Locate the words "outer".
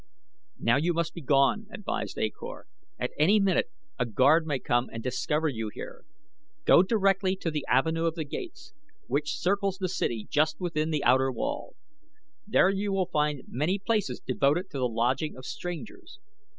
11.03-11.31